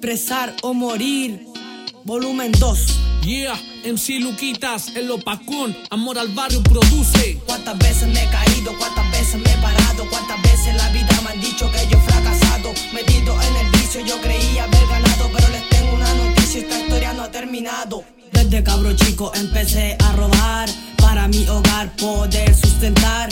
expresar 0.00 0.56
o 0.62 0.72
morir. 0.72 1.46
Volumen 2.04 2.52
2. 2.52 2.86
Yeah, 3.22 3.54
MC 3.84 4.18
Luquitas, 4.20 4.96
el 4.96 5.10
opacón, 5.10 5.76
amor 5.90 6.18
al 6.18 6.28
barrio 6.28 6.62
produce. 6.62 7.38
¿Cuántas 7.44 7.76
veces 7.76 8.08
me 8.08 8.24
he 8.24 8.28
caído? 8.30 8.72
¿Cuántas 8.78 9.10
veces 9.10 9.34
me 9.34 9.52
he 9.52 9.56
parado? 9.58 10.08
¿Cuántas 10.08 10.40
veces 10.40 10.74
la 10.74 10.88
vida 10.88 11.20
me 11.22 11.30
han 11.32 11.40
dicho 11.42 11.70
que 11.70 11.86
yo 11.90 11.98
he 11.98 12.00
fracasado? 12.00 12.72
Metido 12.94 13.36
en 13.42 13.56
el 13.56 13.70
vicio, 13.72 14.00
yo 14.06 14.18
creía 14.22 14.64
haber 14.64 14.86
ganado, 14.88 15.30
pero 15.34 15.48
les 15.50 15.68
tengo 15.68 15.94
una 15.94 16.14
noticia, 16.14 16.60
esta 16.62 16.80
historia 16.80 17.12
no 17.12 17.24
ha 17.24 17.30
terminado. 17.30 18.02
Desde 18.32 18.62
cabro 18.64 18.94
chico 18.94 19.32
empecé 19.34 19.98
a 20.02 20.12
robar 20.12 20.70
para 20.96 21.28
mi 21.28 21.46
hogar 21.46 21.94
poder 21.96 22.54
sustentar. 22.54 23.28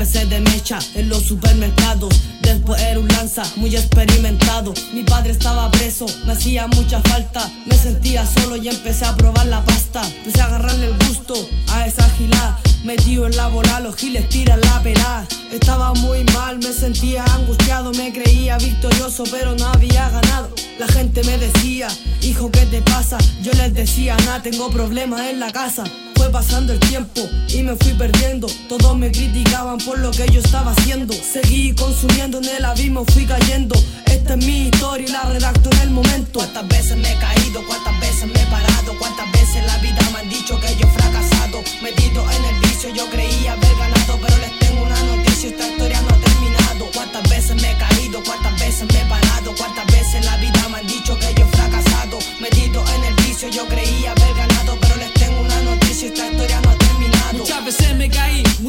Empecé 0.00 0.26
de 0.26 0.38
mecha 0.38 0.78
en 0.94 1.08
los 1.08 1.24
supermercados, 1.24 2.14
después 2.40 2.80
era 2.80 3.00
un 3.00 3.08
lanza 3.08 3.42
muy 3.56 3.74
experimentado. 3.74 4.72
Mi 4.94 5.02
padre 5.02 5.32
estaba 5.32 5.68
preso, 5.72 6.06
me 6.24 6.34
hacía 6.34 6.68
mucha 6.68 7.00
falta. 7.00 7.50
Me 7.66 7.76
sentía 7.76 8.24
solo 8.24 8.54
y 8.54 8.68
empecé 8.68 9.06
a 9.06 9.16
probar 9.16 9.46
la 9.46 9.64
pasta. 9.64 10.00
Empecé 10.18 10.40
a 10.40 10.44
agarrarle 10.44 10.86
el 10.86 11.08
gusto 11.08 11.34
a 11.72 11.84
esa 11.84 12.08
gilada. 12.10 12.60
Metido 12.84 13.26
en 13.26 13.36
la 13.36 13.48
bola, 13.48 13.80
los 13.80 13.96
giles 13.96 14.28
tiran 14.28 14.60
la 14.60 14.80
pelada. 14.84 15.26
Estaba 15.50 15.92
muy 15.94 16.22
mal, 16.32 16.58
me 16.58 16.72
sentía 16.72 17.24
angustiado, 17.34 17.90
me 17.94 18.12
creía 18.12 18.56
victorioso, 18.56 19.24
pero 19.32 19.56
no 19.56 19.66
había 19.66 20.08
ganado. 20.10 20.54
La 20.78 20.86
gente 20.86 21.24
me 21.24 21.38
decía, 21.38 21.88
hijo, 22.22 22.52
¿qué 22.52 22.66
te 22.66 22.82
pasa? 22.82 23.18
Yo 23.42 23.50
les 23.54 23.74
decía, 23.74 24.16
nada, 24.18 24.42
tengo 24.42 24.70
problemas 24.70 25.22
en 25.22 25.40
la 25.40 25.50
casa. 25.50 25.82
Fue 26.18 26.30
pasando 26.30 26.72
el 26.72 26.80
tiempo 26.80 27.20
y 27.48 27.62
me 27.62 27.76
fui 27.76 27.92
perdiendo. 27.92 28.48
Todos 28.68 28.98
me 28.98 29.12
criticaban 29.12 29.78
por 29.78 30.00
lo 30.00 30.10
que 30.10 30.28
yo 30.32 30.40
estaba 30.40 30.72
haciendo. 30.72 31.14
Seguí 31.14 31.72
consumiendo 31.74 32.38
en 32.38 32.48
el 32.56 32.64
abismo, 32.64 33.04
fui 33.04 33.24
cayendo. 33.24 33.76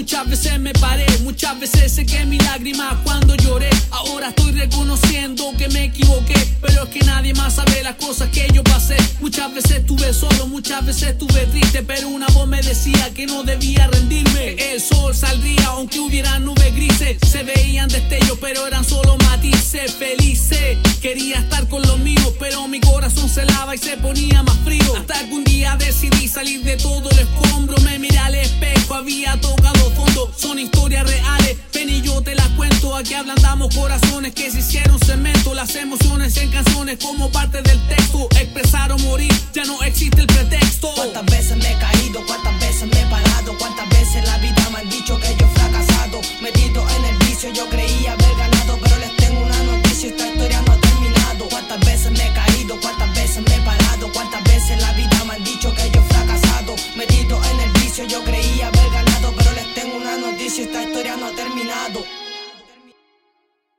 Muchas 0.10 0.28
veces 0.28 0.60
me 0.60 0.74
paré, 0.74 1.06
muchas 1.20 1.60
veces 1.60 1.92
sequé 1.92 2.26
mi 2.26 2.40
lágrima 2.40 3.00
cuando 3.04 3.36
lloré. 3.36 3.70
Ahora 3.92 4.30
estoy 4.30 4.54
reconociendo 4.54 5.54
que 5.56 5.68
me 5.68 5.84
equivoqué, 5.84 6.34
pero 6.60 6.86
es 6.86 6.90
que 6.90 7.06
nadie 7.06 7.36
más 7.36 7.54
sabe 7.54 7.84
las 7.84 7.94
cosas 7.94 8.30
que 8.30 8.48
yo 8.52 8.64
pasé. 8.64 8.98
Muchas 9.22 9.54
veces 9.54 9.72
estuve 9.72 10.12
solo, 10.12 10.48
muchas 10.48 10.84
veces 10.84 11.10
estuve 11.10 11.46
triste, 11.52 11.84
pero 11.84 12.08
una 12.08 12.26
voz 12.34 12.48
me 12.48 12.60
decía 12.60 13.14
que 13.14 13.28
no 13.28 13.44
debía 13.44 13.86
rendirme. 13.86 14.56
El 14.74 14.82
sol 14.82 15.14
saldría 15.14 15.68
aunque 15.68 16.00
hubiera 16.00 16.40
nubes 16.40 16.74
grises, 16.74 17.18
se 17.30 17.44
veían 17.44 17.88
destellos, 17.88 18.40
pero 18.42 18.66
eran 18.66 18.84
solo 18.84 19.16
matices. 19.18 19.94
Felices, 19.94 20.80
quería 21.04 21.38
estar 21.38 21.68
con 21.70 21.84
los 21.84 22.00
míos, 22.00 22.34
pero 22.40 22.68
mi 22.68 22.80
corazón 22.80 23.30
se 23.30 23.46
lava 23.46 23.76
y 23.76 23.78
se 23.78 23.96
ponía 23.98 24.42
más 24.42 24.58
frío. 24.64 24.96
Hasta 24.98 25.20
que 25.28 25.36
un 25.36 25.44
día 25.44 25.76
decidí 25.78 26.28
salir 26.28 26.64
de 26.64 26.78
todo 26.78 27.12
el 27.12 27.20
escombro, 27.20 27.78
me 27.84 28.00
miré 28.00 28.18
Son 30.36 30.60
historias 30.60 31.06
reales, 31.08 31.58
ven 31.74 31.90
y 31.90 32.02
yo 32.02 32.22
te 32.22 32.36
las 32.36 32.48
cuento. 32.50 32.96
Aquí 32.96 33.14
ablandamos 33.14 33.74
corazones 33.74 34.34
que 34.34 34.52
se 34.52 34.60
hicieron 34.60 35.00
cemento. 35.00 35.54
Las 35.54 35.76
emociones 35.76 36.36
en 36.38 36.52
canciones 36.52 36.98
como 37.00 37.32
parte 37.32 37.62
del 37.62 37.80
texto. 37.88 38.28
Expresar 38.40 38.92
o 38.92 38.98
morir, 38.98 39.34
ya 39.54 39.64
no 39.66 39.82
existe 39.84 40.22
el 40.22 40.28
pretexto. 40.28 40.50
¿Cuántas 40.50 40.89